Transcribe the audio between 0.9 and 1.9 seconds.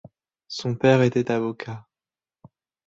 était avocat.